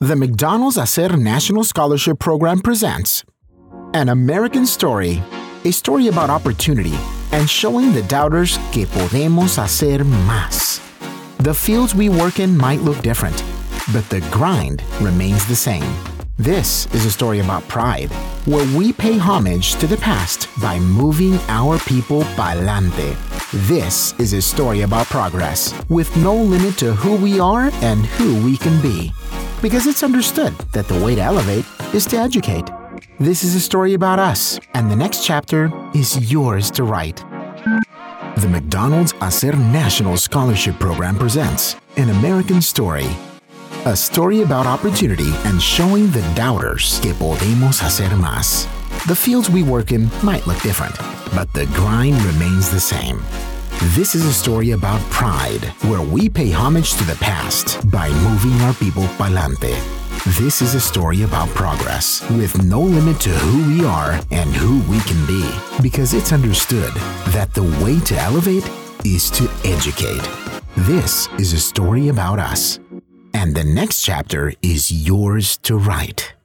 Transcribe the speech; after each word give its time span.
The 0.00 0.14
McDonald's 0.14 0.76
Hacer 0.76 1.18
National 1.18 1.64
Scholarship 1.64 2.20
Program 2.20 2.60
presents 2.60 3.24
An 3.94 4.10
American 4.10 4.64
Story, 4.64 5.20
a 5.64 5.72
story 5.72 6.06
about 6.06 6.30
opportunity 6.30 6.94
and 7.32 7.50
showing 7.50 7.92
the 7.92 8.04
doubters 8.04 8.58
que 8.70 8.86
podemos 8.86 9.58
hacer 9.58 10.04
más. 10.28 10.78
The 11.38 11.52
fields 11.52 11.96
we 11.96 12.10
work 12.10 12.38
in 12.38 12.56
might 12.56 12.82
look 12.82 13.02
different, 13.02 13.42
but 13.92 14.08
the 14.08 14.20
grind 14.30 14.84
remains 15.00 15.44
the 15.48 15.56
same. 15.56 15.92
This 16.36 16.86
is 16.94 17.04
a 17.04 17.10
story 17.10 17.40
about 17.40 17.66
pride, 17.66 18.12
where 18.46 18.78
we 18.78 18.92
pay 18.92 19.18
homage 19.18 19.74
to 19.80 19.88
the 19.88 19.96
past 19.96 20.48
by 20.62 20.78
moving 20.78 21.40
our 21.48 21.76
people 21.80 22.22
pa'lante. 22.36 23.16
This 23.66 24.14
is 24.20 24.32
a 24.32 24.40
story 24.40 24.82
about 24.82 25.06
progress, 25.06 25.74
with 25.88 26.16
no 26.18 26.36
limit 26.36 26.78
to 26.78 26.94
who 26.94 27.16
we 27.16 27.40
are 27.40 27.72
and 27.82 28.06
who 28.06 28.40
we 28.44 28.56
can 28.56 28.80
be. 28.80 29.12
Because 29.62 29.86
it's 29.86 30.02
understood 30.02 30.54
that 30.72 30.88
the 30.88 31.04
way 31.04 31.14
to 31.14 31.20
elevate 31.20 31.64
is 31.94 32.06
to 32.06 32.16
educate. 32.16 32.68
This 33.18 33.42
is 33.42 33.54
a 33.54 33.60
story 33.60 33.94
about 33.94 34.18
us, 34.18 34.60
and 34.74 34.90
the 34.90 34.96
next 34.96 35.24
chapter 35.24 35.70
is 35.94 36.30
yours 36.32 36.70
to 36.72 36.84
write. 36.84 37.24
The 38.36 38.48
McDonald's 38.48 39.12
Hacer 39.14 39.56
National 39.56 40.16
Scholarship 40.16 40.78
Program 40.78 41.16
presents 41.16 41.76
An 41.96 42.10
American 42.10 42.62
Story 42.62 43.08
a 43.84 43.96
story 43.96 44.42
about 44.42 44.66
opportunity 44.66 45.32
and 45.44 45.62
showing 45.62 46.10
the 46.10 46.20
doubters 46.34 47.00
que 47.00 47.14
podemos 47.14 47.80
hacer 47.80 48.10
más. 48.16 48.66
The 49.06 49.16
fields 49.16 49.48
we 49.48 49.62
work 49.62 49.92
in 49.92 50.10
might 50.22 50.46
look 50.46 50.60
different, 50.62 50.96
but 51.34 51.52
the 51.54 51.66
grind 51.66 52.20
remains 52.22 52.70
the 52.70 52.80
same. 52.80 53.22
This 53.94 54.14
is 54.14 54.24
a 54.24 54.32
story 54.32 54.72
about 54.72 55.00
pride, 55.10 55.64
where 55.88 56.02
we 56.02 56.28
pay 56.28 56.50
homage 56.50 56.94
to 56.94 57.04
the 57.04 57.16
past 57.16 57.90
by 57.90 58.08
moving 58.08 58.60
our 58.62 58.74
people 58.74 59.04
pa'lante. 59.18 59.74
This 60.38 60.60
is 60.62 60.74
a 60.74 60.80
story 60.80 61.22
about 61.22 61.48
progress, 61.50 62.28
with 62.30 62.62
no 62.62 62.80
limit 62.80 63.20
to 63.20 63.30
who 63.30 63.72
we 63.72 63.84
are 63.84 64.20
and 64.30 64.50
who 64.50 64.80
we 64.90 65.00
can 65.00 65.24
be, 65.26 65.48
because 65.82 66.12
it's 66.12 66.32
understood 66.32 66.92
that 67.28 67.54
the 67.54 67.64
way 67.84 68.00
to 68.00 68.16
elevate 68.16 68.68
is 69.04 69.30
to 69.30 69.48
educate. 69.64 70.28
This 70.76 71.28
is 71.38 71.52
a 71.52 71.58
story 71.58 72.08
about 72.08 72.38
us 72.38 72.78
and 73.34 73.54
the 73.54 73.64
next 73.64 74.02
chapter 74.02 74.52
is 74.62 74.90
yours 74.90 75.58
to 75.58 75.76
write. 75.76 76.37